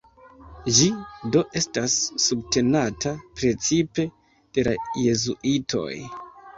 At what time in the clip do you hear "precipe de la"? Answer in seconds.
3.43-4.79